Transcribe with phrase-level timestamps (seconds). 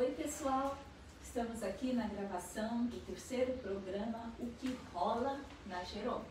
[0.00, 0.78] Oi, pessoal.
[1.22, 6.24] Estamos aqui na gravação do terceiro programa O que rola na Jerônimo.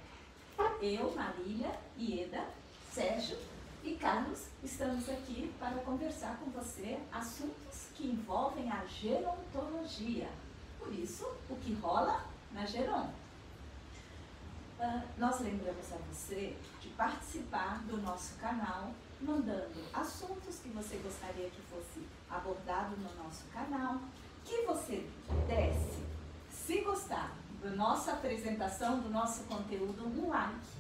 [0.82, 2.48] Eu, Marília, Ieda,
[2.92, 3.38] Sérgio
[3.84, 10.30] e Carlos estamos aqui para conversar com você assuntos que envolvem a gerontologia.
[10.80, 13.12] Por isso, o que rola na Geron.
[14.80, 18.92] Uh, nós lembramos a você de participar do nosso canal,
[19.22, 24.00] mandando assuntos que você gostaria que fosse abordado no nosso canal,
[24.46, 25.06] que você
[25.48, 26.04] desse,
[26.50, 30.80] se gostar da nossa apresentação, do nosso conteúdo, um like.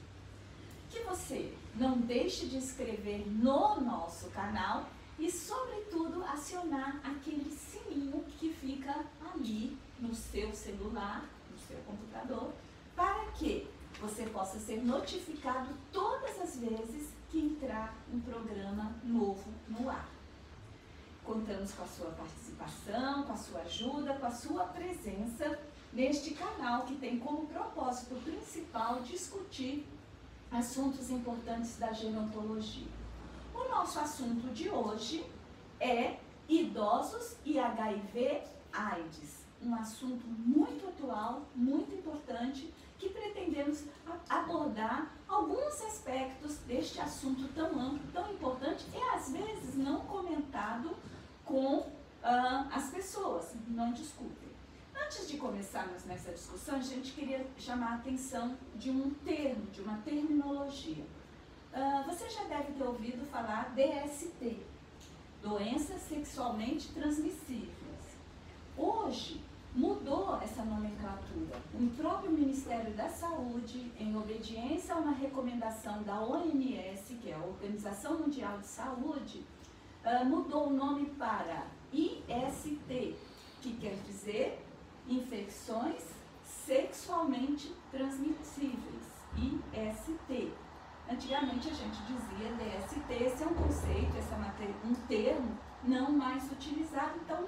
[0.89, 8.53] Que você não deixe de inscrever no nosso canal e, sobretudo, acionar aquele sininho que
[8.53, 12.53] fica ali no seu celular, no seu computador,
[12.95, 13.67] para que
[13.99, 20.09] você possa ser notificado todas as vezes que entrar um programa novo no ar.
[21.23, 25.59] Contamos com a sua participação, com a sua ajuda, com a sua presença
[25.93, 29.85] neste canal que tem como propósito principal discutir
[30.51, 32.87] assuntos importantes da gerontologia.
[33.53, 35.23] O nosso assunto de hoje
[35.79, 43.85] é idosos e HIV/AIDS, um assunto muito atual, muito importante que pretendemos
[44.29, 50.95] abordar alguns aspectos deste assunto tão amplo, tão importante e às vezes não comentado
[51.45, 51.87] com uh,
[52.71, 54.49] as pessoas, não discutem.
[54.93, 59.81] Antes de começarmos nessa discussão, a gente queria chamar a atenção de um termo, de
[59.81, 61.05] uma terminologia.
[61.73, 64.59] Uh, você já deve ter ouvido falar DST,
[65.41, 67.77] doenças sexualmente transmissíveis.
[68.77, 69.41] Hoje,
[69.73, 71.55] mudou essa nomenclatura.
[71.73, 77.45] O próprio Ministério da Saúde, em obediência a uma recomendação da OMS, que é a
[77.45, 79.45] Organização Mundial de Saúde,
[80.03, 83.15] uh, mudou o nome para IST,
[83.61, 84.65] que quer dizer
[85.07, 86.03] infecções
[86.43, 89.09] sexualmente transmissíveis.
[89.37, 90.51] IST.
[91.09, 94.37] Antigamente a gente dizia DST, esse é um conceito, esse é
[94.85, 97.47] um termo não mais utilizado, então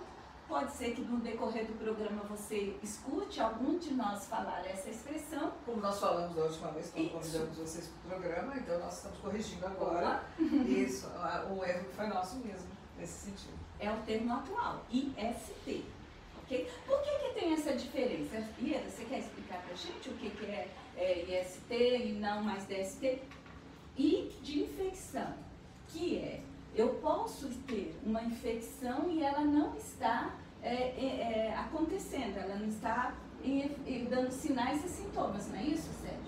[0.51, 5.53] Pode ser que no decorrer do programa você escute algum de nós falar essa expressão.
[5.65, 9.17] Como nós falamos da última vez, quando convidamos vocês para o programa, então nós estamos
[9.19, 10.25] corrigindo agora.
[10.67, 11.07] Isso,
[11.49, 12.67] um erro que foi nosso mesmo,
[12.97, 13.53] nesse sentido.
[13.79, 15.85] É o termo atual, IST.
[16.43, 16.69] Okay?
[16.85, 18.45] Por que, que tem essa diferença?
[18.61, 22.43] Ieda, você quer explicar para a gente o que, que é, é IST e não
[22.43, 23.21] mais DST?
[23.97, 25.33] I de infecção,
[25.87, 26.41] que é
[26.75, 32.67] eu posso ter uma infecção e ela não está é, é, é, acontecendo, ela não
[32.67, 36.21] está em, em, dando sinais e sintomas, não é isso, Sérgio?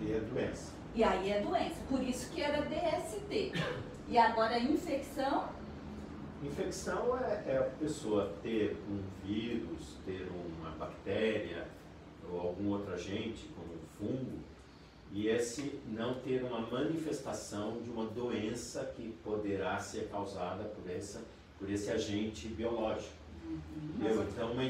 [0.00, 0.72] E é doença.
[0.94, 3.52] E aí é doença, por isso que era DST.
[4.08, 5.48] E agora infecção?
[6.42, 11.66] Infecção é, é a pessoa ter um vírus, ter uma bactéria
[12.30, 14.38] ou algum outro agente, como um fungo,
[15.12, 21.20] e esse não ter uma manifestação de uma doença que poderá ser causada por, essa,
[21.58, 23.19] por esse agente biológico.
[24.32, 24.62] Então, uma,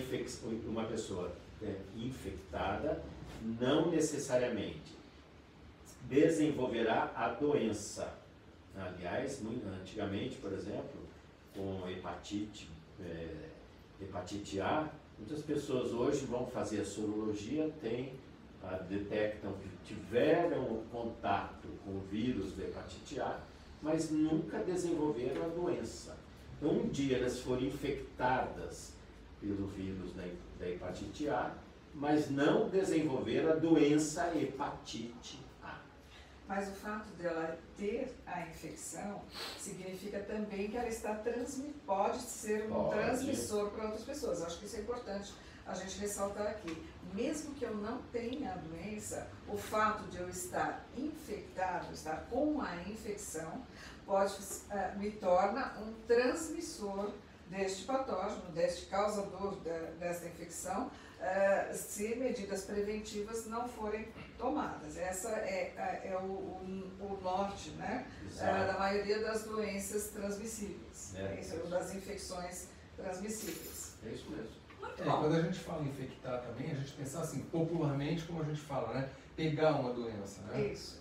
[0.68, 1.32] uma pessoa
[1.62, 3.02] é, infectada
[3.60, 4.98] não necessariamente
[6.08, 8.12] desenvolverá a doença.
[8.76, 11.00] Aliás, muito, antigamente, por exemplo,
[11.54, 12.68] com hepatite,
[13.00, 13.48] é,
[14.00, 14.88] hepatite A,
[15.18, 18.14] muitas pessoas hoje vão fazer a sorologia, tem,
[18.62, 23.40] a, detectam que tiveram contato com o vírus da hepatite A,
[23.82, 26.16] mas nunca desenvolveram a doença.
[26.60, 28.92] Então, um dia elas foram infectadas
[29.40, 30.24] pelo vírus da,
[30.58, 31.54] da hepatite A,
[31.94, 35.78] mas não desenvolveram a doença hepatite A.
[36.46, 39.22] Mas o fato dela ter a infecção
[39.58, 42.90] significa também que ela está transmi pode ser um pode.
[42.90, 44.42] transmissor para outras pessoas.
[44.42, 45.32] Acho que isso é importante
[45.66, 46.76] a gente ressaltar aqui.
[47.14, 52.60] Mesmo que eu não tenha a doença, o fato de eu estar infectado, estar com
[52.60, 53.62] a infecção,
[54.10, 57.12] pode, uh, me torna um transmissor
[57.48, 59.70] deste patógeno, deste causador de,
[60.00, 64.96] desta infecção, uh, se medidas preventivas não forem tomadas.
[64.96, 71.14] Essa é, é, é o, o, o, norte né, uh, da maioria das doenças transmissíveis,
[71.14, 73.94] é, é isso, das infecções transmissíveis.
[74.04, 74.60] É isso mesmo.
[74.98, 78.60] É, quando a gente fala infectar também, a gente pensa assim, popularmente, como a gente
[78.60, 79.08] fala, né?
[79.36, 80.66] Pegar uma doença, né?
[80.66, 80.99] Isso.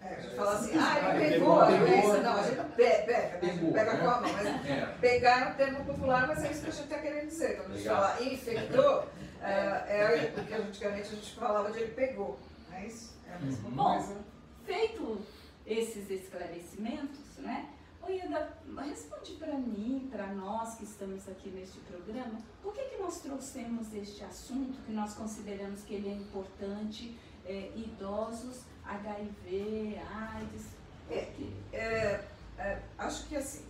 [0.00, 2.20] É, a gente fala assim, ah, ele pegou a doença.
[2.20, 4.00] Não, a gente pega, pegou, pega né?
[4.00, 4.32] com a mão.
[4.32, 4.96] Mas é.
[5.00, 7.56] pegar é um termo popular, mas é isso que a gente está querendo dizer.
[7.56, 8.02] Quando a gente Legal.
[8.02, 9.08] fala infectou,
[9.42, 9.50] é,
[9.88, 12.38] é porque antigamente a gente falava de ele pegou.
[12.70, 13.16] Não é isso?
[13.28, 13.76] É a mesma uhum.
[13.76, 14.14] coisa.
[14.14, 14.22] Bom,
[14.64, 15.20] feito
[15.66, 17.68] esses esclarecimentos, né?
[18.02, 22.96] Oi, Eda, responde para mim, para nós que estamos aqui neste programa, por que, que
[22.96, 27.18] nós trouxemos este assunto, que nós consideramos que ele é importante,
[27.48, 30.66] é, idosos, HIV, AIDS?
[31.10, 31.32] É,
[31.72, 32.24] é,
[32.58, 33.64] é, acho que assim,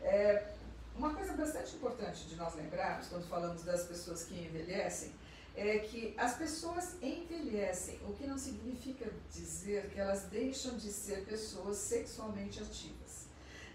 [0.00, 0.54] é,
[0.96, 5.12] uma coisa bastante importante de nós lembrarmos, quando falamos das pessoas que envelhecem,
[5.56, 11.24] é que as pessoas envelhecem, o que não significa dizer que elas deixam de ser
[11.24, 13.26] pessoas sexualmente ativas.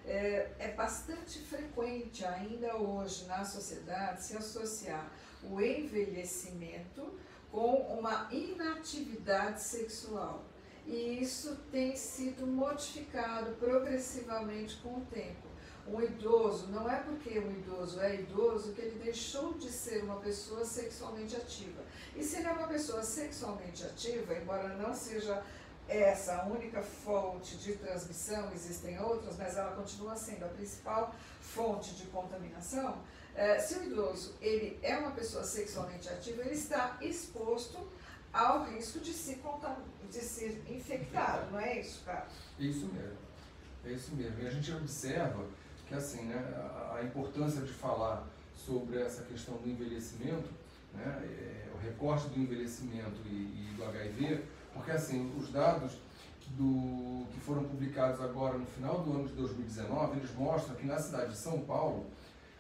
[0.06, 5.12] É, é bastante frequente ainda hoje na sociedade se associar
[5.44, 7.18] o envelhecimento
[7.52, 10.46] com uma inatividade sexual.
[10.86, 15.48] E isso tem sido modificado progressivamente com o tempo.
[15.88, 20.18] Um idoso, não é porque um idoso é idoso que ele deixou de ser uma
[20.18, 21.82] pessoa sexualmente ativa.
[22.16, 25.44] E se ele é uma pessoa sexualmente ativa, embora não seja
[25.88, 31.96] essa a única fonte de transmissão, existem outras, mas ela continua sendo a principal fonte
[31.96, 33.02] de contaminação.
[33.36, 37.88] É, se o idoso ele é uma pessoa sexualmente ativa, ele está exposto
[38.34, 39.42] ao risco de se,
[40.10, 42.34] de ser infectado, não é isso, Carlos?
[42.60, 43.18] Isso mesmo,
[43.86, 44.40] é isso mesmo.
[44.42, 45.46] E a gente observa
[45.88, 50.50] que assim, né, a, a importância de falar sobre essa questão do envelhecimento,
[50.94, 54.44] né, é, o recorte do envelhecimento e, e, do HIV,
[54.74, 55.94] porque assim, os dados
[56.50, 61.00] do, que foram publicados agora no final do ano de 2019, eles mostram que na
[61.00, 62.06] cidade de São Paulo,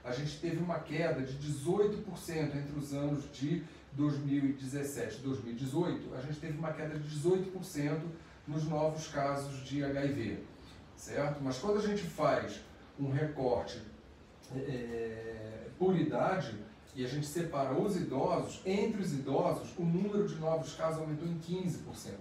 [0.09, 3.63] a gente teve uma queda de 18% entre os anos de
[3.94, 8.01] 2017 e 2018, a gente teve uma queda de 18%
[8.47, 10.44] nos novos casos de HIV,
[10.95, 11.44] certo?
[11.44, 12.59] Mas quando a gente faz
[13.00, 13.79] um recorte
[14.56, 16.56] é, por idade
[16.95, 21.27] e a gente separa os idosos, entre os idosos, o número de novos casos aumentou
[21.27, 22.13] em 15%.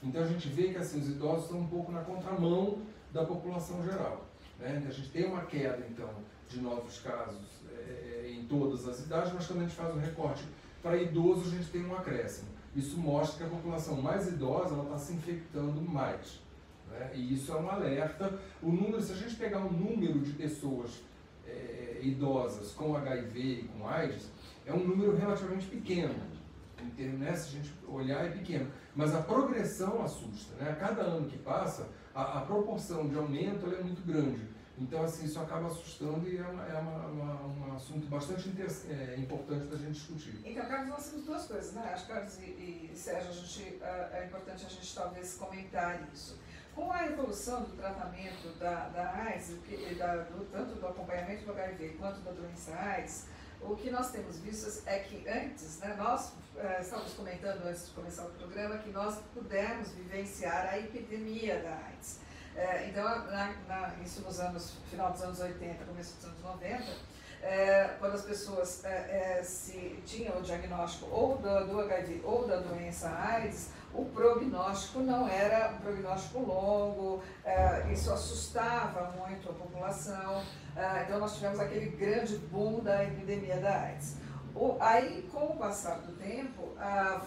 [0.00, 2.78] Então a gente vê que assim, os idosos estão um pouco na contramão
[3.12, 4.26] da população geral.
[4.60, 4.84] Né?
[4.88, 6.08] A gente tem uma queda, então,
[6.52, 7.40] de novos casos
[7.70, 10.44] é, em todas as idades, mas quando a gente faz um recorte
[10.82, 12.48] para idosos, a gente tem um acréscimo.
[12.74, 16.40] Isso mostra que a população mais idosa está se infectando mais.
[16.90, 17.10] Né?
[17.14, 18.38] E isso é um alerta.
[18.62, 21.02] O número, se a gente pegar um número de pessoas
[21.46, 24.30] é, idosas com HIV e com AIDS,
[24.66, 26.14] é um número relativamente pequeno.
[26.80, 27.34] Em termos, né?
[27.36, 28.68] Se a gente olhar, é pequeno.
[28.94, 30.54] Mas a progressão assusta.
[30.56, 30.70] Né?
[30.70, 34.40] A cada ano que passa, a, a proporção de aumento é muito grande.
[34.78, 38.50] Então, assim, isso acaba assustando e é, uma, é uma, uma, um assunto bastante
[38.88, 40.40] é, importante da gente discutir.
[40.44, 41.90] Então, Carlos, nós temos duas coisas, né?
[41.92, 46.38] Acho que, Carlos e, e Sérgio, a gente, é importante a gente talvez comentar isso.
[46.74, 49.50] Com a evolução do tratamento da, da AIDS,
[49.98, 53.26] da, do, tanto do acompanhamento do HIV quanto da doença AIDS,
[53.60, 57.92] o que nós temos visto é que antes, né, nós é, estávamos comentando antes de
[57.92, 62.18] começar o programa que nós pudemos vivenciar a epidemia da AIDS.
[62.54, 66.84] É, então, na, na, isso nos anos, final dos anos 80, começo dos anos 90,
[67.42, 72.46] é, quando as pessoas é, é, se tinham o diagnóstico ou do, do, HIV ou
[72.46, 79.52] da doença AIDS, o prognóstico não era um prognóstico longo, é, isso assustava muito a
[79.52, 80.42] população,
[80.76, 84.16] é, então nós tivemos aquele grande boom da epidemia da AIDS.
[84.54, 86.74] O, aí, com o passar do tempo,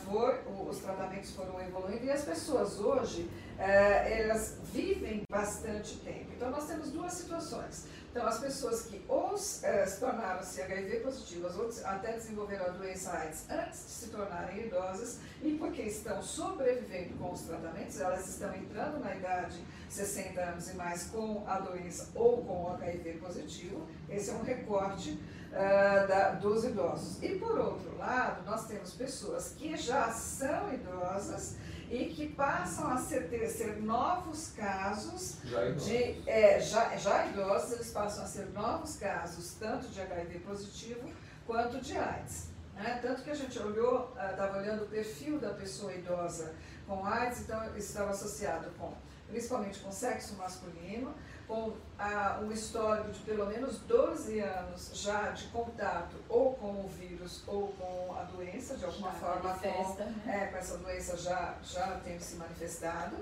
[0.06, 3.28] for, os tratamentos foram evoluindo e as pessoas hoje,
[3.58, 6.32] elas vivem bastante tempo.
[6.36, 7.88] Então, nós temos duas situações.
[8.16, 13.12] Então, as pessoas que ou é, se tornaram-se HIV positivas ou até desenvolveram a doença
[13.12, 18.56] AIDS antes de se tornarem idosas e porque estão sobrevivendo com os tratamentos, elas estão
[18.56, 23.86] entrando na idade 60 anos e mais com a doença ou com o HIV positivo.
[24.10, 25.20] Esse é um recorte
[25.52, 27.22] uh, da, dos idosos.
[27.22, 31.58] E por outro lado, nós temos pessoas que já são idosas
[31.90, 37.74] e que passam a ser, ter, ser novos casos já de é, já, já idosos,
[37.74, 41.10] eles passam a ser novos casos tanto de HIV positivo
[41.46, 42.50] quanto de AIDS.
[42.76, 43.00] Né?
[43.02, 46.54] Tanto que a gente olhou, estava uh, olhando o perfil da pessoa idosa
[46.88, 48.94] com AIDS, então estava associado com
[49.28, 51.14] principalmente com sexo masculino,
[51.48, 56.90] com ah, um histórico de pelo menos 12 anos já de contato ou com o
[56.90, 60.16] vírus ou com a doença, de alguma já forma com, né?
[60.28, 63.16] é, com essa doença já, já tendo se manifestado,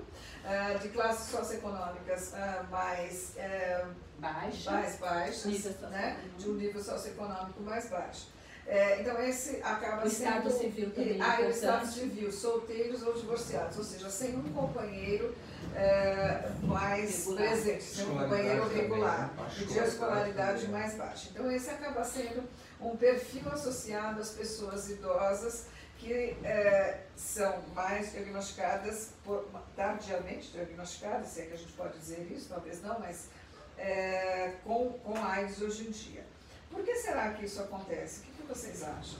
[0.46, 3.86] ah, de classes socioeconômicas ah, mais, é,
[4.20, 6.24] baixas, mais baixas né?
[6.38, 8.28] de um nível socioeconômico mais baixo.
[8.66, 10.28] É, então, esse acaba o sendo.
[10.28, 11.22] Estado civil também.
[11.22, 15.36] Ah, o Estado civil, solteiros ou divorciados, ou seja, sem um companheiro
[15.76, 17.48] é, mais regular.
[17.50, 19.48] presente, sem um companheiro regular, né?
[19.60, 21.30] e de escolaridade mais baixa.
[21.32, 22.44] Então, esse acaba sendo
[22.80, 25.66] um perfil associado às pessoas idosas
[25.98, 32.30] que é, são mais diagnosticadas, por, tardiamente diagnosticadas, se é que a gente pode dizer
[32.30, 33.30] isso, talvez não, mas
[33.78, 36.26] é, com, com AIDS hoje em dia.
[36.70, 38.22] Por que será que isso acontece?
[38.44, 39.20] Que, vocês acham?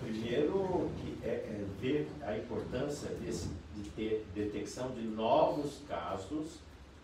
[0.00, 0.90] Primeiro,
[1.22, 6.58] é, é ver a importância desse, de ter detecção de novos casos,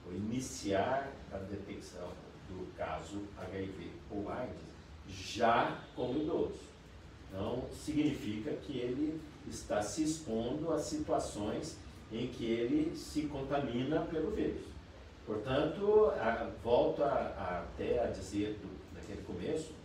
[0.06, 2.08] ou iniciar a detecção
[2.48, 4.60] do caso HIV ou AIDS
[5.08, 6.60] já como idoso.
[7.32, 11.76] Não significa que ele está se expondo a situações
[12.10, 14.62] em que ele se contamina pelo vírus.
[15.26, 19.79] Portanto, a, volto a, a, até a dizer do, naquele começo,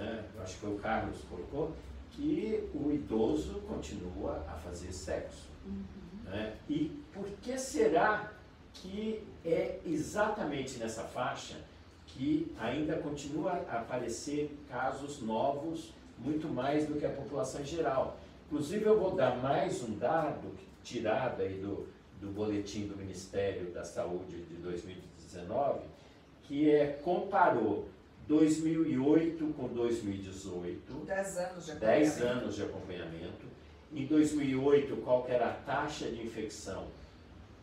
[0.00, 1.76] né, acho que o Carlos colocou,
[2.10, 5.48] que o idoso continua a fazer sexo.
[5.64, 5.82] Uhum.
[6.24, 6.56] Né?
[6.68, 8.32] E por que será
[8.72, 11.56] que é exatamente nessa faixa
[12.06, 18.18] que ainda continua a aparecer casos novos, muito mais do que a população em geral?
[18.46, 20.50] Inclusive, eu vou dar mais um dado
[20.82, 21.86] tirado aí do,
[22.20, 25.80] do boletim do Ministério da Saúde de 2019,
[26.42, 27.88] que é, comparou
[28.30, 31.04] 2008 com 2018.
[31.04, 31.80] 10 anos de acompanhamento.
[31.80, 33.46] 10 anos de acompanhamento.
[33.92, 36.86] Em 2008, qual era a taxa de infecção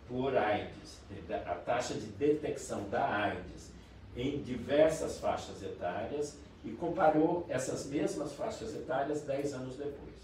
[0.09, 3.71] por AIDS, a taxa de detecção da AIDS
[4.13, 10.17] em diversas faixas etárias e comparou essas mesmas faixas etárias 10 anos depois.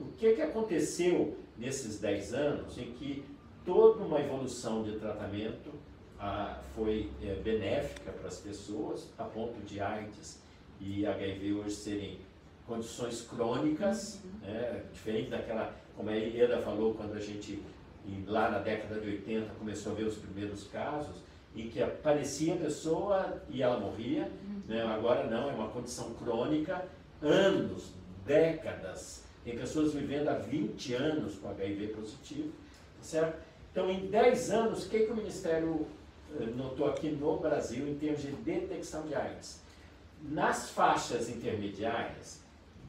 [0.00, 3.24] O que, que aconteceu nesses 10 anos em que
[3.64, 5.70] toda uma evolução de tratamento
[6.18, 10.40] ah, foi é, benéfica para as pessoas, a ponto de AIDS
[10.80, 12.18] e HIV hoje serem
[12.66, 14.48] condições crônicas, uhum.
[14.48, 17.62] né, diferente daquela, como a Eda falou, quando a gente,
[18.26, 21.16] lá na década de 80, começou a ver os primeiros casos,
[21.54, 24.62] em que aparecia a pessoa e ela morria, uhum.
[24.66, 26.84] né, agora não, é uma condição crônica,
[27.22, 27.92] anos,
[28.26, 32.50] décadas, tem pessoas vivendo há 20 anos com HIV positivo,
[33.00, 33.38] certo?
[33.70, 35.86] Então, em 10 anos, o que, que o Ministério
[36.40, 39.60] eh, notou aqui no Brasil em termos de detecção de AIDS?
[40.22, 42.40] Nas faixas intermediárias,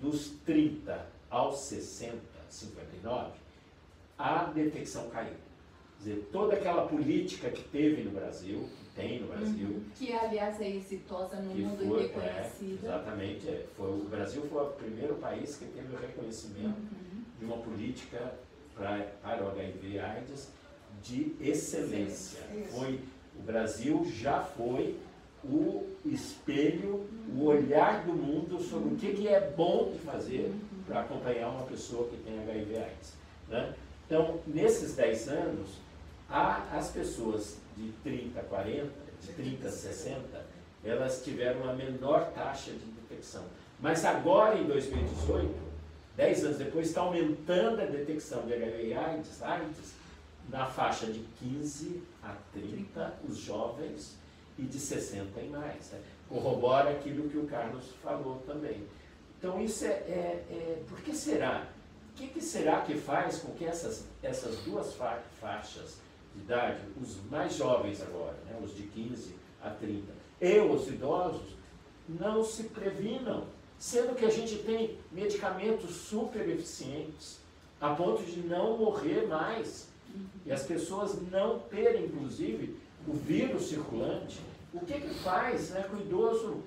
[0.02, 2.18] dos 30 aos 60,
[2.50, 3.32] 59,
[4.18, 5.34] a detecção caiu.
[5.98, 9.68] Quer dizer, toda aquela política que teve no Brasil, que tem no Brasil.
[9.68, 9.86] Uhum.
[9.96, 12.88] Que, aliás, é exitosa no mundo foi, e reconhecida.
[12.88, 13.48] É, exatamente.
[13.48, 17.24] É, foi, o Brasil foi o primeiro país que teve o reconhecimento uhum.
[17.40, 18.36] de uma política
[18.76, 20.52] pra, para o HIV-AIDS
[21.02, 22.42] de excelência.
[22.72, 23.00] Foi,
[23.40, 24.96] o Brasil já foi
[25.44, 30.54] o espelho, o olhar do mundo sobre o que, que é bom de fazer
[30.86, 33.14] para acompanhar uma pessoa que tem HIV AIDS.
[33.50, 33.74] Né?
[34.06, 35.70] Então, nesses 10 anos,
[36.30, 38.90] as pessoas de 30 a 40,
[39.22, 40.46] de 30 a 60,
[40.84, 43.44] elas tiveram uma menor taxa de detecção.
[43.80, 45.54] Mas agora, em 2018,
[46.16, 49.97] 10 anos depois, está aumentando a detecção de HIV AIDS, AIDS
[50.50, 54.18] na faixa de 15 a 30, os jovens,
[54.58, 55.92] e de 60 e mais.
[55.92, 56.02] Né?
[56.28, 58.88] Corrobora aquilo que o Carlos falou também.
[59.38, 59.90] Então, isso é.
[59.90, 61.68] é, é por que será?
[62.12, 65.98] O que, que, será que faz com que essas, essas duas fa faixas
[66.34, 70.12] de idade, os mais jovens agora, né, os de 15 a 30,
[70.42, 71.56] e os idosos,
[72.10, 73.46] não se previnam?
[73.78, 77.40] Sendo que a gente tem medicamentos super eficientes,
[77.80, 79.88] a ponto de não morrer mais
[80.46, 84.40] e as pessoas não terem, inclusive, o vírus circulante,
[84.74, 86.64] o que que faz né, que o idoso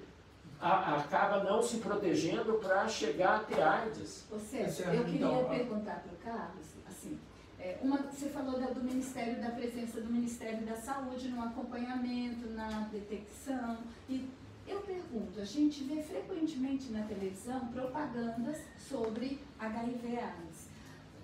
[0.60, 4.24] a, acaba não se protegendo para chegar a ter AIDS?
[4.30, 7.18] Ou seja, eu queria então, perguntar para o Carlos, assim,
[7.58, 12.48] é, uma, você falou da, do Ministério, da presença do Ministério da Saúde no acompanhamento,
[12.50, 13.78] na detecção,
[14.08, 14.28] e
[14.66, 20.69] eu pergunto, a gente vê frequentemente na televisão propagandas sobre HIV-AIDS.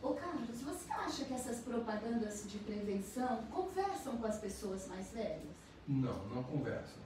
[0.06, 5.42] Ô Carlos, você acha que essas propagandas de prevenção conversam com as pessoas mais velhas?
[5.88, 7.02] Não, não conversam.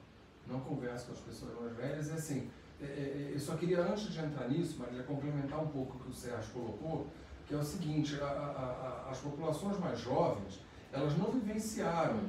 [0.47, 2.11] Não conversam com as pessoas mais velhas.
[2.11, 5.97] É assim, é, é, eu só queria, antes de entrar nisso, Maria, complementar um pouco
[5.97, 7.07] o que o Sérgio colocou,
[7.47, 10.61] que é o seguinte, a, a, a, as populações mais jovens,
[10.93, 12.29] elas não vivenciaram uhum.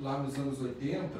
[0.00, 1.18] lá nos anos 80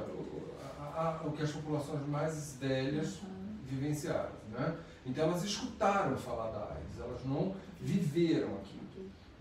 [1.25, 3.57] o, que as populações mais velhas uhum.
[3.65, 4.33] vivenciaram.
[4.51, 4.77] Né?
[5.07, 8.80] Então elas escutaram falar da AIDS, elas não viveram aquilo.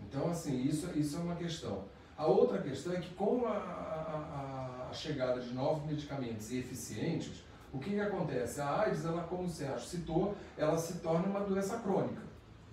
[0.09, 1.83] Então, assim, isso, isso é uma questão.
[2.17, 7.77] A outra questão é que com a, a, a chegada de novos medicamentos eficientes, o
[7.77, 8.59] que, que acontece?
[8.59, 12.21] A AIDS, ela, como o Sérgio citou, ela se torna uma doença crônica.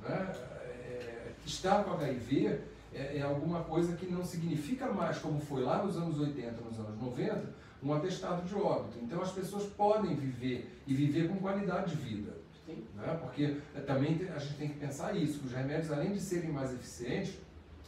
[0.00, 0.35] Né?
[0.64, 2.59] É, estar com HIV
[2.95, 6.78] é, é, alguma coisa que não significa mais, como foi lá nos anos 80, nos
[6.78, 8.99] anos 90, um atestado de óbito.
[9.02, 12.46] Então as pessoas podem viver e viver com qualidade de vida.
[12.95, 13.19] Né?
[13.21, 16.73] Porque também a gente tem que pensar isso, que os remédios, além de serem mais
[16.73, 17.35] eficientes,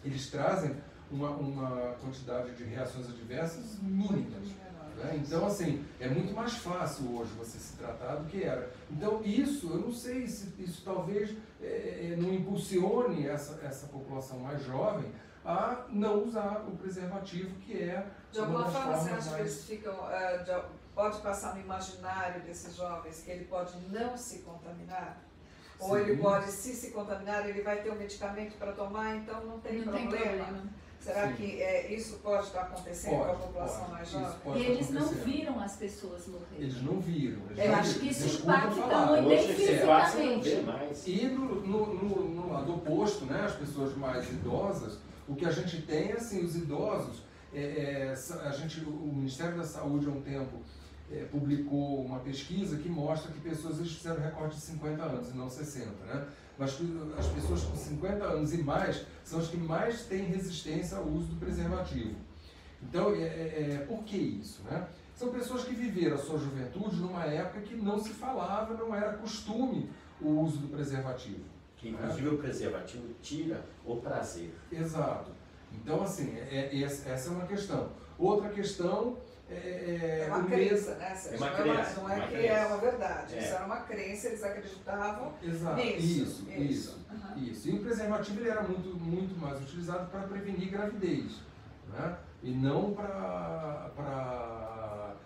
[0.04, 0.76] eles trazem
[1.10, 4.48] uma, uma quantidade de reações adversas mínimas.
[4.96, 5.22] Né?
[5.24, 8.70] Então, assim, é muito mais fácil hoje você se tratar do que era.
[8.90, 14.38] Então, isso, eu não sei se isso talvez é, é não impulsione essa, essa população
[14.40, 15.10] mais jovem
[15.44, 18.06] a não usar o preservativo, que é.
[18.30, 19.34] De alguma forma, você acha mais...
[19.34, 19.94] que eles ficam.
[19.94, 20.64] Uh,
[20.98, 25.22] pode passar no imaginário desses jovens que ele pode não se contaminar?
[25.78, 26.02] Ou Sim.
[26.02, 29.78] ele pode, se se contaminar, ele vai ter um medicamento para tomar, então não tem,
[29.78, 30.10] não problema.
[30.10, 30.62] Tem problema.
[30.98, 31.34] Será Sim.
[31.34, 34.56] que é, isso pode estar acontecendo pode, com a população pode, mais jovem?
[34.56, 36.62] E eles não viram as pessoas morrerem.
[36.62, 37.42] Eles não viram.
[37.50, 40.58] Eles Eu não acho que isso impacta muito fisicamente.
[41.06, 45.52] E no, no, no, no lado oposto, né, as pessoas mais idosas, o que a
[45.52, 47.22] gente tem, assim, os idosos,
[47.54, 48.14] é, é,
[48.44, 50.60] a gente, o Ministério da Saúde há um tempo
[51.10, 55.36] é, publicou uma pesquisa que mostra que pessoas eles fizeram recorde de 50 anos e
[55.36, 56.26] não 60, né?
[56.58, 56.76] Mas
[57.16, 61.28] as pessoas com 50 anos e mais são as que mais têm resistência ao uso
[61.28, 62.16] do preservativo.
[62.82, 64.86] Então, é, é, é por que isso, né?
[65.14, 69.14] São pessoas que viveram a sua juventude numa época que não se falava, não era
[69.14, 71.44] costume o uso do preservativo.
[71.76, 72.32] Que inclusive né?
[72.32, 74.54] o preservativo tira o prazer.
[74.70, 75.30] Exato.
[75.72, 77.90] Então, assim, é, é, essa é uma questão.
[78.18, 79.16] Outra questão
[79.50, 81.18] é, é, é uma crença, né?
[81.32, 82.52] É uma crença, não é que crença.
[82.52, 83.34] é uma verdade.
[83.34, 83.38] É.
[83.38, 85.76] Isso era uma crença, eles acreditavam Exato.
[85.76, 85.98] nisso.
[85.98, 86.60] Isso, isso.
[86.60, 86.98] Isso.
[87.10, 87.42] Uhum.
[87.42, 87.68] isso.
[87.68, 91.40] E o preservativo ele era muito, muito mais utilizado para prevenir gravidez,
[91.90, 92.18] né?
[92.42, 93.90] e não para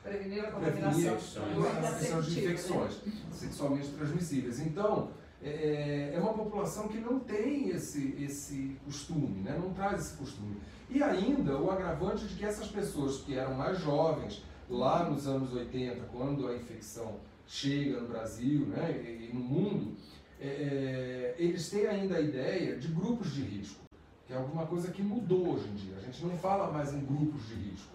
[0.03, 3.01] prevenir a contaminação prevenir de infecções
[3.31, 4.61] sexualmente transmissíveis.
[4.61, 5.11] Então,
[5.45, 9.59] é, é uma população que não tem esse, esse costume, né?
[9.61, 10.57] não traz esse costume.
[10.89, 15.53] E ainda o agravante de que essas pessoas que eram mais jovens, lá nos anos
[15.53, 19.97] 80, quando a infecção chega no Brasil né, e, no mundo,
[20.41, 23.81] é, é, eles têm ainda a ideia de grupos de risco,
[24.27, 25.97] que é alguma coisa que mudou hoje em dia.
[25.97, 27.93] A gente não fala mais em grupos de risco,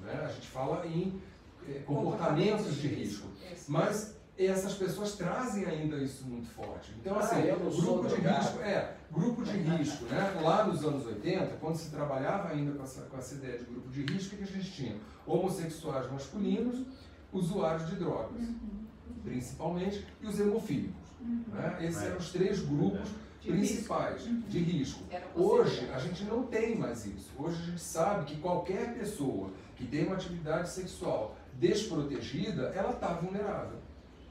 [0.00, 0.20] né?
[0.22, 1.20] a gente fala em
[1.68, 3.28] é, comportamentos de risco.
[3.68, 6.92] Mas essas pessoas trazem ainda isso muito forte.
[6.98, 10.40] Então, ah, assim, ah, grupo de risco, é, grupo de risco, né?
[10.42, 13.88] Lá nos anos 80, quando se trabalhava ainda com essa, com essa ideia de grupo
[13.90, 16.86] de risco, que a gente tinha homossexuais masculinos,
[17.32, 18.86] usuários de drogas, uhum.
[19.22, 21.10] principalmente, e os hemofílicos.
[21.20, 21.44] Uhum.
[21.52, 21.78] Né?
[21.82, 23.08] Esses eram os três grupos
[23.40, 24.48] de principais risco.
[24.48, 25.02] de risco.
[25.34, 27.30] Hoje, a gente não tem mais isso.
[27.38, 33.14] Hoje, a gente sabe que qualquer pessoa que tem uma atividade sexual desprotegida, ela está
[33.14, 33.78] vulnerável.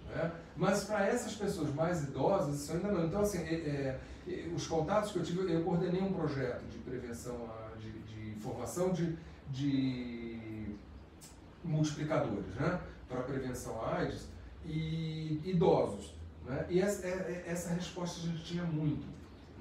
[0.09, 0.31] Né?
[0.55, 3.05] Mas para essas pessoas mais idosas, isso ainda não.
[3.05, 7.49] Então, assim, é, é, os contatos que eu tive, eu coordenei um projeto de prevenção,
[7.79, 9.17] de, de informação de,
[9.49, 10.75] de
[11.63, 12.79] multiplicadores né?
[13.07, 14.27] para prevenção à AIDS
[14.65, 16.13] e idosos.
[16.45, 16.65] Né?
[16.69, 19.07] E essa, é, é, essa resposta a gente tinha muito,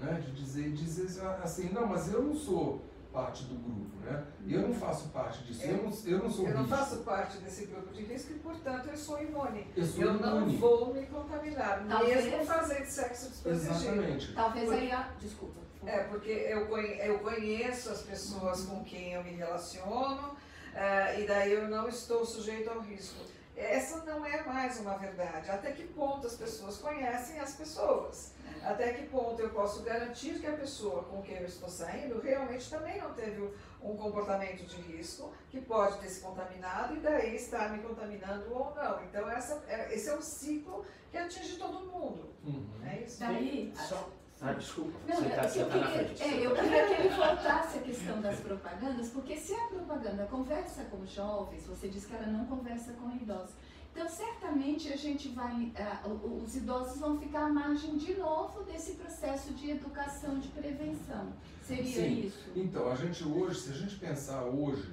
[0.01, 0.23] né?
[0.25, 2.83] de dizer, dizer assim, não, mas eu não sou
[3.19, 4.25] parte do grupo, né?
[4.47, 6.77] Eu não faço parte disso, eu, eu não, eu não sou Eu não risco.
[6.77, 9.67] faço parte desse grupo de risco e, portanto, eu sou imune.
[9.77, 10.23] Eu, sou eu imune.
[10.23, 12.25] não vou me contaminar, Talvez...
[12.25, 13.75] mesmo fazendo sexo desprotegido.
[13.75, 14.33] Exatamente.
[14.35, 15.11] Talvez aí, a...
[15.19, 15.61] desculpa.
[15.85, 21.53] É, porque eu, eu conheço as pessoas com quem eu me relaciono uh, e daí
[21.53, 23.25] eu não estou sujeito ao risco.
[23.59, 25.51] Essa não é mais uma verdade.
[25.51, 28.33] Até que ponto as pessoas conhecem as pessoas?
[28.63, 32.71] Até que ponto eu posso garantir que a pessoa com quem eu estou saindo realmente
[32.71, 37.71] também não teve um comportamento de risco, que pode ter se contaminado e daí estar
[37.71, 39.03] me contaminando ou não.
[39.05, 42.31] Então, essa, é, esse é um ciclo que atinge todo mundo.
[42.45, 42.69] Uhum.
[42.85, 43.21] É isso?
[43.21, 44.09] Daí, só,
[44.41, 46.23] ah, desculpa, não, você está tá na frente.
[46.23, 50.85] É, eu queria que ele voltasse a questão das propagandas, porque se a propaganda conversa
[50.85, 53.57] com jovens, você diz que ela não conversa com idosos.
[53.93, 55.73] Então, certamente a gente vai,
[56.07, 61.33] uh, os idosos vão ficar à margem de novo desse processo de educação, de prevenção.
[61.65, 62.27] Seria Sim.
[62.27, 62.53] isso?
[62.55, 64.93] Então, a gente hoje, se a gente pensar hoje,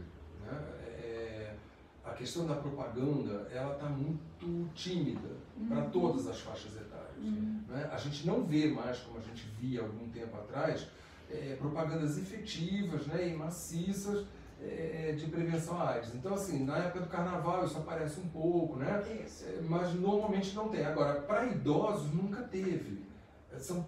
[2.06, 5.68] a questão da propaganda, ela está muito tímida uhum.
[5.68, 7.18] para todas as faixas etárias.
[7.18, 7.62] Uhum.
[7.68, 7.90] Né?
[7.92, 10.88] A gente não vê mais, como a gente via algum tempo atrás,
[11.30, 14.26] é, propagandas efetivas né, e maciças
[14.62, 16.14] é, de prevenção à AIDS.
[16.14, 19.04] Então, assim, na época do carnaval isso aparece um pouco, né?
[19.10, 20.86] É, mas normalmente não tem.
[20.86, 23.04] Agora, para idosos nunca teve.
[23.52, 23.86] É, são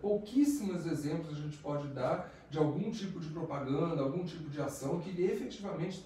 [0.00, 5.00] pouquíssimos exemplos a gente pode dar de algum tipo de propaganda, algum tipo de ação
[5.00, 6.04] que efetivamente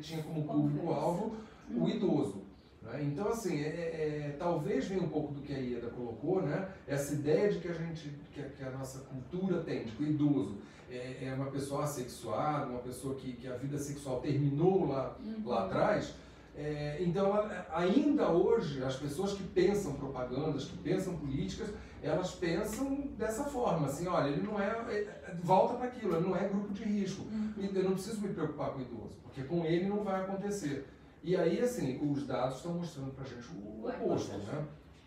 [0.00, 1.36] tinha como público-alvo
[1.70, 2.42] o idoso.
[2.82, 3.04] Né?
[3.04, 6.68] Então, assim, é, é, talvez venha um pouco do que a Ieda colocou, né?
[6.86, 10.02] essa ideia de que a gente, que a, que a nossa cultura tem, de que
[10.02, 10.58] o idoso
[10.90, 15.42] é, é, uma pessoa assexuada, uma pessoa que, que a vida sexual terminou lá, uhum.
[15.46, 16.14] lá atrás.
[16.54, 17.32] É, então,
[17.70, 21.70] ainda hoje, as pessoas que pensam propagandas, que pensam políticas,
[22.02, 26.36] elas pensam dessa forma, assim, olha, ele não é, é volta para aquilo, ele não
[26.36, 27.22] é grupo de risco.
[27.22, 27.52] Uhum.
[27.56, 30.86] Eu não preciso me preocupar com o idoso, porque com ele não vai acontecer.
[31.22, 34.66] E aí, assim, os dados estão mostrando para a gente o oposto, né?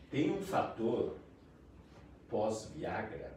[0.09, 1.17] Tem um fator
[2.29, 3.33] pós-Viagra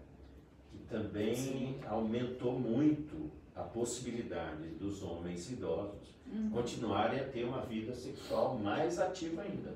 [0.70, 1.80] que também Sim.
[1.88, 6.50] aumentou muito a possibilidade dos homens idosos uhum.
[6.50, 9.74] continuarem a ter uma vida sexual mais ativa ainda.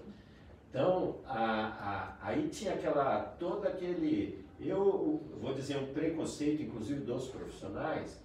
[0.71, 7.29] Então, a, a, aí tinha aquela, todo aquele, eu vou dizer, um preconceito, inclusive dos
[7.29, 8.18] profissionais,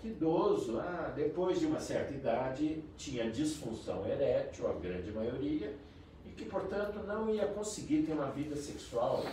[0.00, 5.74] que idoso, ah, depois de uma certa idade, tinha disfunção erétil, a grande maioria,
[6.26, 9.24] e que, portanto, não ia conseguir ter uma vida sexual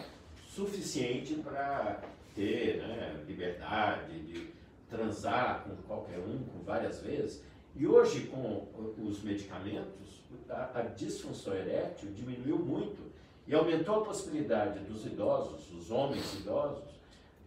[0.48, 2.02] suficiente para
[2.34, 4.54] ter né, liberdade de
[4.94, 7.44] transar com qualquer um, com várias vezes.
[7.76, 8.68] E hoje, com
[9.04, 13.12] os medicamentos, a, a disfunção erétil diminuiu muito
[13.48, 16.94] e aumentou a possibilidade dos idosos, os homens idosos,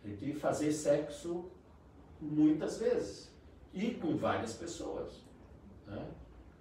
[0.05, 1.47] de fazer sexo
[2.21, 3.33] muitas vezes
[3.73, 5.25] e com várias pessoas.
[5.87, 6.05] Né?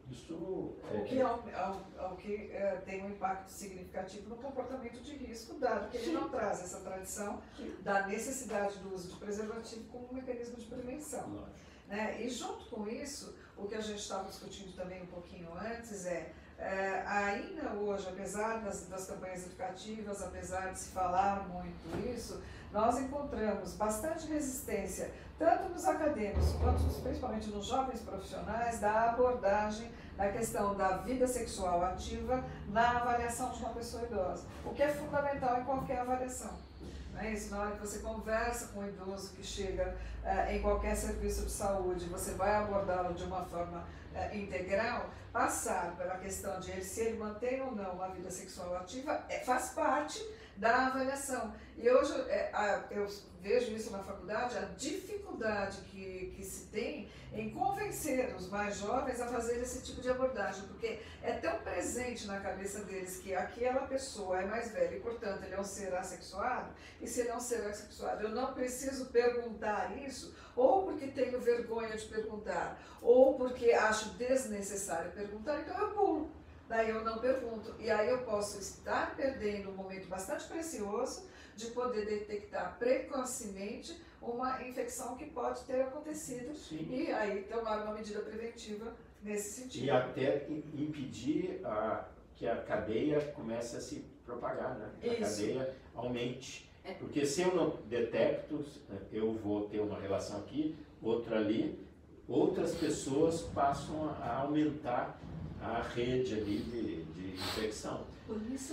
[0.10, 0.98] Isso é...
[0.98, 5.56] O que, ao, ao, ao que é, tem um impacto significativo no comportamento de risco,
[5.60, 7.41] dado que ele não traz essa tradição
[7.82, 11.48] da necessidade do uso de preservativo como um mecanismo de prevenção.
[11.88, 12.22] Né?
[12.22, 16.34] E junto com isso, o que a gente estava discutindo também um pouquinho antes é,
[16.58, 22.41] é ainda hoje, apesar das, das campanhas educativas, apesar de se falar muito isso,
[22.72, 30.32] nós encontramos bastante resistência, tanto nos acadêmicos quanto principalmente nos jovens profissionais, da abordagem da
[30.32, 35.60] questão da vida sexual ativa na avaliação de uma pessoa idosa, o que é fundamental
[35.60, 36.52] em qualquer avaliação.
[37.18, 37.52] É isso?
[37.52, 41.52] Na hora que você conversa com um idoso que chega uh, em qualquer serviço de
[41.52, 43.86] saúde, você vai abordá-lo de uma forma
[44.34, 49.23] integral, passar pela questão de ele, se ele mantém ou não uma vida sexual ativa,
[49.30, 50.25] é, faz parte
[50.58, 51.54] da avaliação.
[51.78, 53.06] E hoje é, a, eu
[53.41, 59.19] vejo isso na faculdade, a dificuldade que, que se tem em convencer os mais jovens
[59.19, 63.82] a fazer esse tipo de abordagem, porque é tão presente na cabeça deles que aquela
[63.88, 67.36] pessoa é mais velha e, portanto, ele é um ser assexuado, e se ele é
[67.36, 73.34] um ser assexuado, eu não preciso perguntar isso, ou porque tenho vergonha de perguntar, ou
[73.36, 76.30] porque acho desnecessário perguntar, então eu pulo
[76.67, 77.75] daí eu não pergunto.
[77.80, 84.62] E aí eu posso estar perdendo um momento bastante precioso de poder detectar precocemente uma
[84.63, 86.88] infecção que pode ter acontecido Sim.
[86.89, 89.86] e aí tomar uma medida preventiva nesse sentido.
[89.86, 94.89] E até impedir a, que a cadeia comece a se propagar, né?
[94.99, 96.69] Que a cadeia aumente.
[96.84, 96.93] É.
[96.93, 98.63] Porque se eu não detecto,
[99.12, 101.79] eu vou ter uma relação aqui, outra ali,
[102.27, 105.19] outras pessoas passam a aumentar
[105.62, 108.01] a rede ali de, de infecção.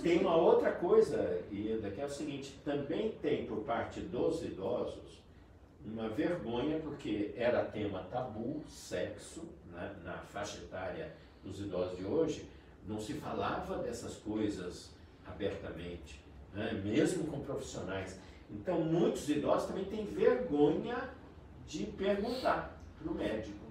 [0.01, 5.21] Tem uma outra coisa, Ieda, que é o seguinte, também tem por parte dos idosos
[5.85, 12.45] uma vergonha, porque era tema tabu, sexo, né, na faixa etária dos idosos de hoje,
[12.87, 14.89] não se falava dessas coisas
[15.25, 16.19] abertamente,
[16.53, 18.17] né, mesmo com profissionais.
[18.49, 21.09] Então, muitos idosos também têm vergonha
[21.67, 23.63] de perguntar para o médico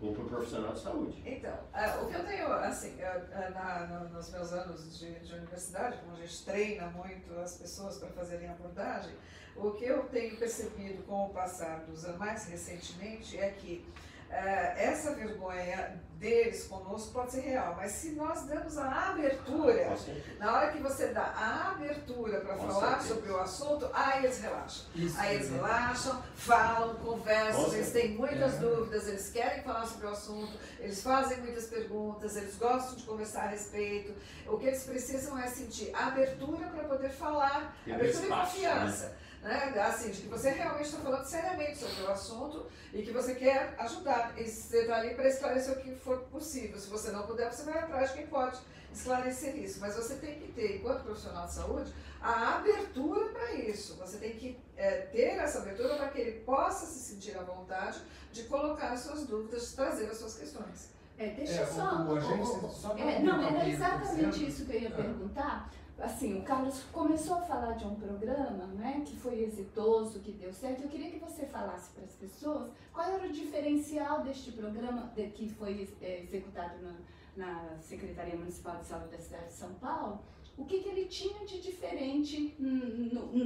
[0.00, 1.22] ou para o profissional de saúde.
[1.26, 5.34] Então, uh, o que eu tenho, assim, uh, na, no, nos meus anos de, de,
[5.34, 9.12] universidade, como a gente treina muito as pessoas para fazerem abordagem,
[9.56, 13.84] o que eu tenho percebido com o passar dos anos, mais recentemente, é que
[14.30, 19.96] essa vergonha deles conosco pode ser real, mas se nós damos a abertura,
[20.38, 23.14] na hora que você dá a abertura para falar certeza.
[23.14, 24.86] sobre o assunto, aí eles relaxam.
[24.96, 28.58] Isso, aí eles relaxam, falam, conversam, eles têm muitas é.
[28.58, 33.44] dúvidas, eles querem falar sobre o assunto, eles fazem muitas perguntas, eles gostam de conversar
[33.44, 34.12] a respeito.
[34.46, 39.06] O que eles precisam é sentir abertura para poder falar, Tem abertura espaço, e confiança.
[39.06, 39.14] Né?
[39.42, 39.72] Né?
[39.80, 43.74] Assim, de que você realmente está falando seriamente sobre o assunto e que você quer
[43.78, 44.34] ajudar.
[44.36, 46.78] E você está ali para esclarecer o que for possível.
[46.78, 48.58] Se você não puder, você vai atrás de quem pode
[48.92, 49.80] esclarecer isso.
[49.80, 53.96] Mas você tem que ter, enquanto profissional de saúde, a abertura para isso.
[53.96, 58.00] Você tem que é, ter essa abertura para que ele possa se sentir à vontade
[58.32, 60.90] de colocar as suas dúvidas, de trazer as suas questões.
[61.16, 61.96] É, deixa é, só.
[62.02, 66.42] O, o, o, só é, não, era exatamente isso que eu ia perguntar assim, o
[66.42, 70.82] Carlos começou a falar de um programa, né, que foi exitoso, que deu certo.
[70.82, 75.28] Eu queria que você falasse para as pessoas qual era o diferencial deste programa de,
[75.30, 76.94] que foi é, executado na,
[77.36, 80.22] na, Secretaria Municipal de Saúde da cidade de São Paulo.
[80.56, 82.56] O que, que ele tinha de diferente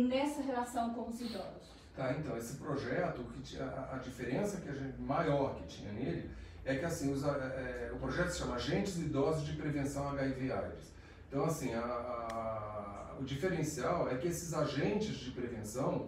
[0.08, 1.72] nessa relação com os idosos?
[1.94, 6.30] Tá, então, esse projeto, que a, a diferença que a gente, maior que tinha nele
[6.64, 10.91] é que assim, os, é, o projeto se chama Agentes Idosos de Prevenção HIV-AIDS.
[11.32, 16.06] Então, assim, a, a, o diferencial é que esses agentes de prevenção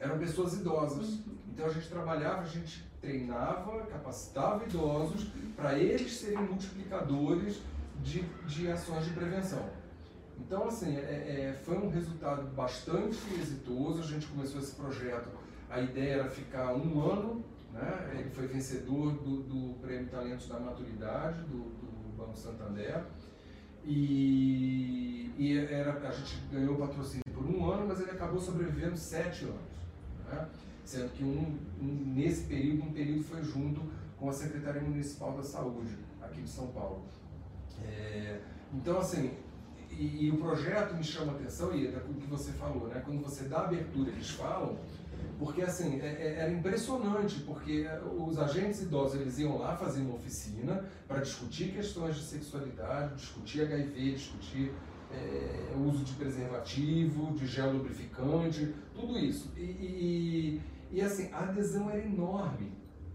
[0.00, 1.10] eram pessoas idosas.
[1.10, 1.36] Uhum.
[1.52, 7.60] Então, a gente trabalhava, a gente treinava, capacitava idosos para eles serem multiplicadores
[8.02, 9.64] de, de ações de prevenção.
[10.40, 14.00] Então, assim, é, é, foi um resultado bastante exitoso.
[14.00, 15.28] A gente começou esse projeto,
[15.70, 18.16] a ideia era ficar um ano, né?
[18.18, 23.04] ele foi vencedor do, do Prêmio Talentos da Maturidade, do, do Banco Santander.
[23.86, 28.96] E, e, era, a gente ganhou o patrocínio por um ano, mas ele acabou sobrevivendo
[28.96, 29.60] sete anos.
[30.26, 30.48] Né?
[30.84, 33.80] Sendo que um, um, nesse período, um período foi junto
[34.18, 37.02] com a Secretaria Municipal da Saúde, aqui de São Paulo.
[37.82, 38.40] É,
[38.72, 39.32] então, assim,
[39.90, 43.02] e, e, o projeto me chama a atenção, e é o que você falou, né?
[43.04, 44.76] quando você dá abertura, eles falam,
[45.38, 50.14] porque assim, é, é, era impressionante, porque os agentes idosos eles iam lá fazer uma
[50.14, 54.72] oficina para discutir questões de sexualidade, discutir HIV, discutir
[55.12, 59.52] é, uso de preservativo, de gel lubrificante, tudo isso.
[59.56, 60.60] E, e,
[60.92, 62.72] e, assim, a adesão era enorme,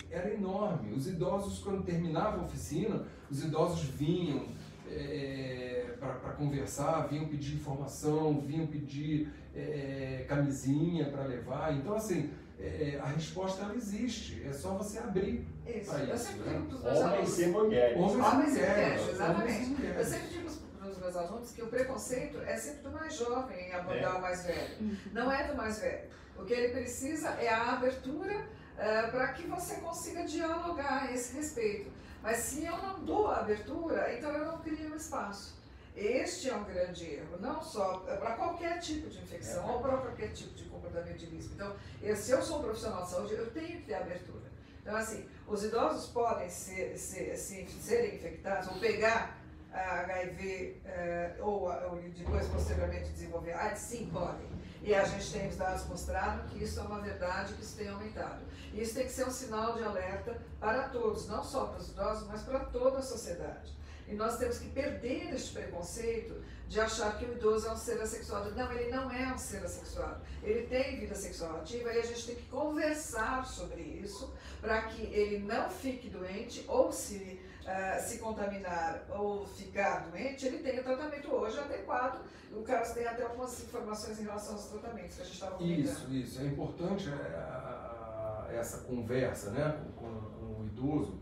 [0.09, 0.93] era enorme.
[0.93, 4.45] Os idosos, quando terminava a oficina, os idosos vinham
[4.89, 11.73] é, para conversar, vinham pedir informação, vinham pedir é, camisinha para levar.
[11.73, 15.89] Então, assim, é, a resposta ela existe, é só você abrir isso.
[15.89, 16.37] para isso.
[16.37, 16.67] Né?
[16.83, 17.97] Homens e mulheres.
[17.97, 19.83] Homens e mulheres, exatamente.
[19.97, 23.67] Eu sempre digo para os meus alunos que o preconceito é sempre do mais jovem
[23.67, 24.17] em abordar é.
[24.17, 24.81] o mais velho.
[24.81, 24.97] Uhum.
[25.13, 26.09] Não é do mais velho.
[26.37, 31.35] O que ele precisa é a abertura uh, para que você consiga dialogar a esse
[31.35, 31.91] respeito.
[32.21, 35.58] Mas se eu não dou a abertura, então eu não crio espaço.
[35.95, 39.71] Este é um grande erro, não só para qualquer tipo de infecção é.
[39.73, 41.53] ou para qualquer tipo de comportamento de risco.
[41.53, 44.49] Então, eu, se eu sou um profissional de saúde, eu tenho que ter abertura.
[44.81, 49.37] Então, assim, os idosos podem ser, ser, ser serem infectados ou pegar
[49.71, 53.81] a HIV eh, ou, ou, depois, posteriormente, desenvolver AIDS?
[53.81, 54.47] Sim, podem.
[54.81, 57.89] E a gente tem os dados mostrando que isso é uma verdade, que isso tem
[57.89, 58.41] aumentado.
[58.73, 61.89] E isso tem que ser um sinal de alerta para todos, não só para os
[61.89, 63.73] idosos, mas para toda a sociedade.
[64.09, 68.01] E nós temos que perder este preconceito de achar que o idoso é um ser
[68.01, 68.55] assexuado.
[68.55, 70.21] Não, ele não é um ser assexuado.
[70.41, 75.03] Ele tem vida sexual ativa e a gente tem que conversar sobre isso para que
[75.13, 81.31] ele não fique doente ou se, uh, se contaminar ou ficar doente, ele tenha tratamento
[81.31, 82.23] hoje adequado.
[82.51, 85.85] O Carlos tem até algumas informações em relação aos tratamentos que a gente estava comentando.
[85.85, 86.41] Isso, isso.
[86.41, 91.19] É importante é, essa conversa né, com, com o idoso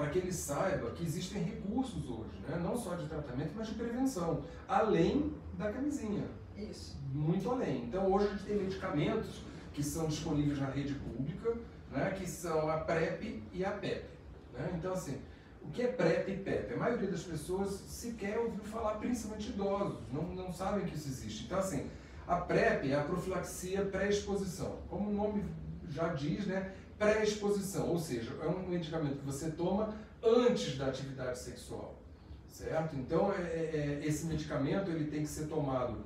[0.00, 2.58] para que ele saiba que existem recursos hoje, né?
[2.58, 6.24] não só de tratamento, mas de prevenção, além da camisinha.
[6.56, 6.98] Isso.
[7.12, 7.84] Muito além.
[7.84, 9.42] Então, hoje a gente tem medicamentos
[9.74, 11.54] que são disponíveis na rede pública,
[11.92, 12.12] né?
[12.12, 14.06] que são a PrEP e a PEP.
[14.54, 14.72] Né?
[14.78, 15.20] Então, assim,
[15.60, 16.72] o que é PrEP e PEP?
[16.72, 21.44] A maioria das pessoas sequer ouviu falar, principalmente idosos, não, não sabem que isso existe.
[21.44, 21.90] Então, assim,
[22.26, 24.78] a PrEP é a profilaxia pré-exposição.
[24.88, 25.44] Como o nome
[25.90, 26.72] já diz, né?
[27.00, 31.98] Pré-exposição, ou seja, é um medicamento que você toma antes da atividade sexual,
[32.46, 32.94] certo?
[32.94, 36.04] Então, é, é, é, esse medicamento ele tem que ser tomado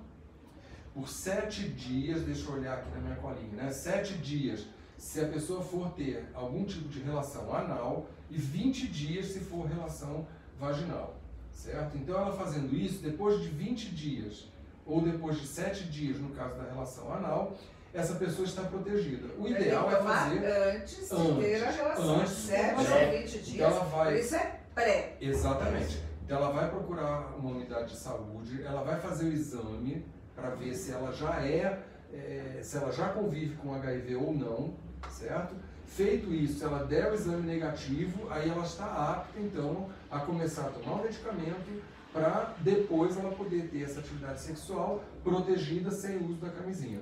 [0.94, 3.72] por sete dias, deixa eu olhar aqui na minha colinha, né?
[3.72, 9.26] Sete dias se a pessoa for ter algum tipo de relação anal e 20 dias
[9.26, 10.28] se for relação
[10.61, 11.16] vaginal,
[11.50, 11.98] certo?
[11.98, 14.48] Então, ela fazendo isso, depois de 20 dias
[14.87, 17.57] ou depois de 7 dias, no caso da relação anal,
[17.94, 19.28] essa pessoa está protegida.
[19.38, 23.48] O ideal é fazer antes de ter a relação, antes, 7 ou 20 dias.
[23.48, 25.16] Então ela vai, isso é pré.
[25.20, 26.02] Exatamente.
[26.24, 30.04] Então ela vai procurar uma unidade de saúde, ela vai fazer o exame
[30.35, 34.74] para ver se ela já é, é, se ela já convive com HIV ou não,
[35.09, 35.54] certo?
[35.87, 40.62] Feito isso, se ela der o exame negativo, aí ela está apta então a começar
[40.62, 46.30] a tomar o medicamento para depois ela poder ter essa atividade sexual protegida sem o
[46.30, 47.00] uso da camisinha.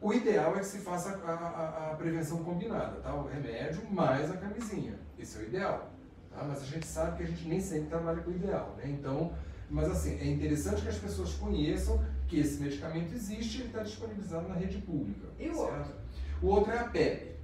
[0.00, 3.14] O ideal é que se faça a, a, a, prevenção combinada, tá?
[3.14, 4.98] O remédio mais a camisinha.
[5.18, 5.90] Esse é o ideal.
[6.30, 6.42] Tá?
[6.42, 8.84] Mas a gente sabe que a gente nem sempre trabalha com o ideal, né?
[8.86, 9.32] Então,
[9.68, 13.82] mas assim, é interessante que as pessoas conheçam que esse medicamento existe e ele está
[13.82, 15.28] disponibilizado na rede pública.
[15.38, 15.76] E o certo?
[15.76, 15.94] outro?
[16.42, 17.36] O outro é a PEP.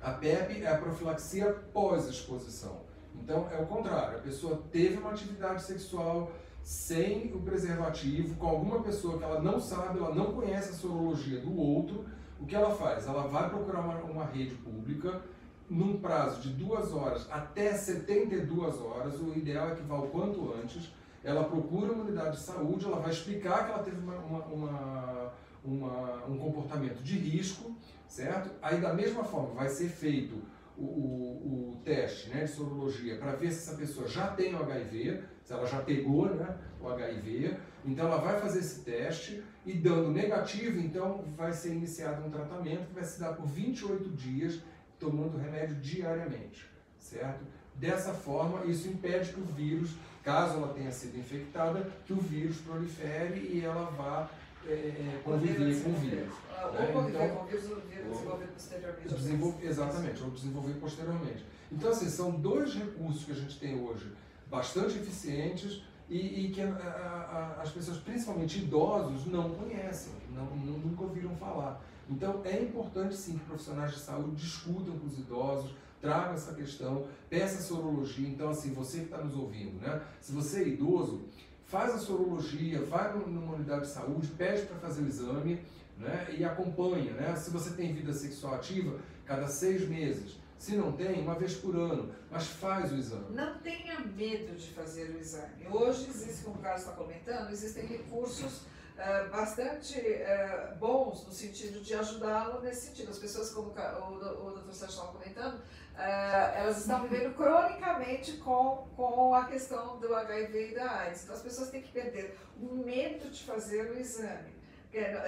[0.00, 2.82] A PEP é a profilaxia pós-exposição.
[3.16, 4.18] Então, é o contrário.
[4.18, 6.30] A pessoa teve uma atividade sexual
[6.68, 11.40] sem o preservativo, com alguma pessoa que ela não sabe, ela não conhece a sorologia
[11.40, 12.04] do outro,
[12.38, 13.06] o que ela faz?
[13.06, 15.22] Ela vai procurar uma, uma rede pública
[15.66, 20.52] num prazo de duas horas até 72 horas, o ideal é que vá o quanto
[20.62, 20.92] antes,
[21.24, 25.32] ela procura uma unidade de saúde, ela vai explicar que ela teve uma, uma,
[25.64, 27.74] uma, um comportamento de risco,
[28.06, 28.50] certo?
[28.60, 30.34] Aí da mesma forma vai ser feito
[30.76, 34.62] o, o, o teste né, de sorologia para ver se essa pessoa já tem o
[34.62, 37.56] HIV, se ela já pegou né, o HIV.
[37.86, 42.88] Então ela vai fazer esse teste e dando negativo, então vai ser iniciado um tratamento
[42.88, 44.60] que vai se dar por 28 dias,
[45.00, 47.46] tomando remédio diariamente, certo?
[47.74, 52.58] Dessa forma, isso impede que o vírus, caso ela tenha sido infectada, que o vírus
[52.58, 54.28] prolifere e ela vá
[54.66, 56.34] é, é conviver com o vírus.
[56.62, 56.90] Ou né?
[56.92, 59.66] conviver então, com o vírus, o vírus desenvolver posteriormente.
[59.66, 61.46] Exatamente, ou desenvolver posteriormente.
[61.72, 64.12] Então, assim, são dois recursos que a gente tem hoje
[64.50, 71.02] bastante eficientes e, e que a, a, as pessoas, principalmente idosos, não conhecem, não, nunca
[71.02, 71.80] ouviram falar.
[72.08, 77.06] Então, é importante sim que profissionais de saúde discutam com os idosos, tragam essa questão,
[77.28, 78.28] peça sorologia.
[78.28, 80.00] Então, assim, você que está nos ouvindo, né?
[80.20, 81.22] Se você é idoso,
[81.66, 85.60] faz a sorologia, vai numa unidade de saúde, pede para fazer o exame
[85.98, 86.34] né?
[86.36, 87.12] e acompanha.
[87.12, 87.36] Né?
[87.36, 90.38] Se você tem vida sexual ativa, cada seis meses.
[90.58, 93.26] Se não tem, uma vez por ano, mas faz o exame.
[93.30, 95.68] Não tenha medo de fazer o exame.
[95.70, 101.80] Hoje existe, como o Carlos está comentando, existem recursos uh, bastante uh, bons no sentido
[101.80, 103.10] de ajudá-lo nesse sentido.
[103.10, 104.72] As pessoas, como o, o, Dr.
[104.72, 110.74] Sérgio estava comentando, uh, elas estão vivendo cronicamente com, com a questão do HIV e
[110.74, 111.22] da AIDS.
[111.22, 114.58] Então as pessoas têm que perder o medo de fazer o exame.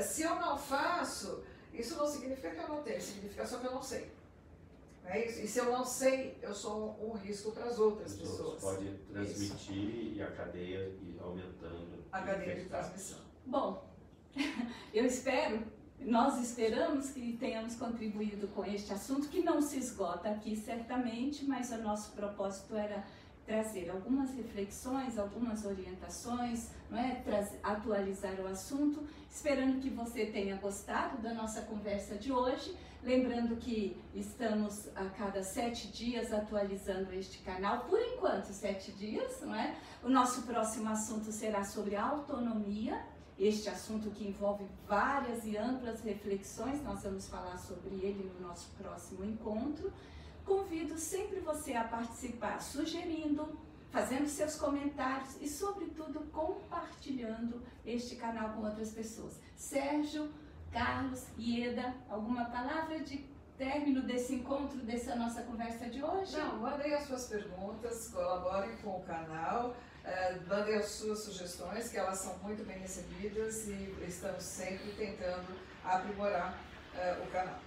[0.02, 3.72] Se eu não faço, isso não significa que eu não tenho, significa só que eu
[3.72, 4.10] não sei.
[5.10, 5.40] É isso.
[5.40, 8.62] E se eu não sei, eu sou um risco para as outras Os pessoas.
[8.62, 10.16] Pode transmitir isso.
[10.16, 12.04] e a cadeia ir aumentando.
[12.12, 13.18] A cadeia de transmissão.
[13.44, 13.84] Bom,
[14.94, 15.64] eu espero,
[15.98, 21.72] nós esperamos que tenhamos contribuído com este assunto, que não se esgota aqui certamente, mas
[21.72, 23.04] o nosso propósito era
[23.44, 27.20] trazer algumas reflexões, algumas orientações, não é?
[27.64, 32.76] atualizar o assunto, esperando que você tenha gostado da nossa conversa de hoje.
[33.02, 39.54] Lembrando que estamos a cada sete dias atualizando este canal, por enquanto sete dias, não
[39.54, 39.74] é?
[40.04, 43.02] O nosso próximo assunto será sobre autonomia,
[43.38, 48.70] este assunto que envolve várias e amplas reflexões, nós vamos falar sobre ele no nosso
[48.76, 49.90] próximo encontro.
[50.44, 53.48] Convido sempre você a participar, sugerindo,
[53.90, 59.40] fazendo seus comentários e, sobretudo, compartilhando este canal com outras pessoas.
[59.56, 60.30] Sérgio,
[60.72, 63.24] Carlos, Ieda, alguma palavra de
[63.58, 66.36] término desse encontro, dessa nossa conversa de hoje?
[66.36, 71.98] Não, mandem as suas perguntas, colaborem com o canal, eh, mandem as suas sugestões, que
[71.98, 75.54] elas são muito bem recebidas e estamos sempre tentando
[75.84, 76.58] aprimorar
[76.94, 77.58] eh, o canal.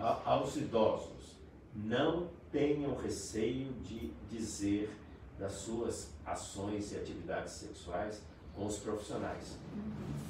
[0.00, 1.36] A, aos idosos,
[1.74, 4.94] não tenham receio de dizer
[5.38, 8.22] das suas ações e atividades sexuais
[8.54, 9.58] com os profissionais.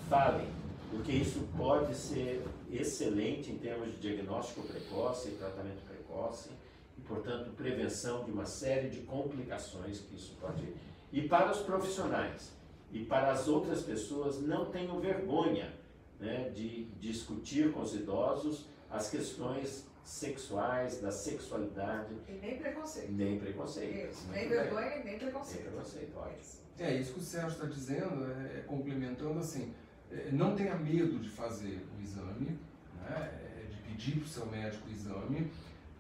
[0.09, 0.49] Falem,
[0.91, 6.51] porque isso pode ser excelente em termos de diagnóstico precoce tratamento precoce,
[6.97, 10.67] e, portanto, prevenção de uma série de complicações que isso pode.
[11.13, 12.53] E para os profissionais
[12.93, 15.75] e para as outras pessoas, não tenham vergonha
[16.21, 22.15] né, de discutir com os idosos as questões sexuais, da sexualidade.
[22.29, 23.11] E nem preconceito.
[23.11, 24.11] Nem preconceito.
[24.11, 25.63] Isso, nem vergonha e nem preconceito.
[25.63, 26.65] Nem preconceito, ótimo.
[26.79, 29.84] É isso que o Sérgio está dizendo, é, é, complementando assim, é,
[30.33, 32.59] não tenha medo de fazer o exame,
[32.97, 35.51] né, é, de pedir para o seu médico o exame,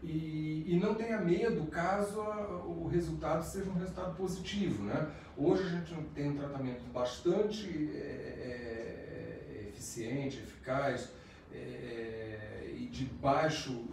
[0.03, 4.85] e, e, não tenha medo caso o resultado seja um resultado positivo.
[4.85, 5.11] Né?
[5.35, 11.11] Hoje a gente tem um tratamento bastante é, é, eficiente, eficaz
[11.51, 13.87] e de baixo,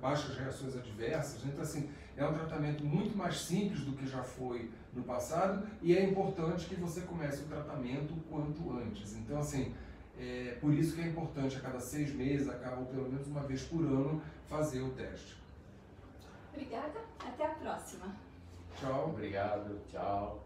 [0.00, 1.44] baixas reações adversas.
[1.44, 5.96] Então, assim, é um tratamento muito mais simples do que já foi no passado e
[5.96, 9.14] é importante que você comece o tratamento o quanto antes.
[9.14, 9.74] Então, assim,
[10.18, 13.62] é por isso que é importante a cada seis meses, ou pelo menos uma vez
[13.64, 15.36] por ano, fazer o teste.
[16.52, 18.16] Obrigada, até a próxima.
[18.80, 19.10] Tchau.
[19.10, 20.45] Obrigado, tchau.